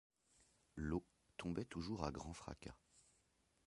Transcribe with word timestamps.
L'eau 0.77 1.05
tombait 1.37 1.63
toujours 1.65 2.05
à 2.05 2.11
grand 2.11 2.33
fracas. 2.33 2.75